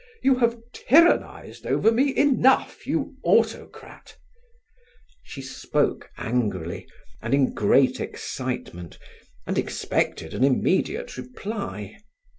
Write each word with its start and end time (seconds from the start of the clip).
You 0.23 0.37
have 0.39 0.57
tyrannized 0.73 1.67
over 1.67 1.91
me 1.91 2.17
enough, 2.17 2.87
you 2.87 3.17
autocrat!" 3.23 4.17
She 5.21 5.43
spoke 5.43 6.09
angrily, 6.17 6.87
and 7.21 7.35
in 7.35 7.53
great 7.53 7.99
excitement, 7.99 8.97
and 9.45 9.59
expected 9.59 10.33
an 10.33 10.43
immediate 10.43 11.17
reply. 11.17 11.99